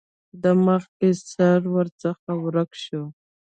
[0.43, 3.03] د مخکې سر ورڅخه ورک شو.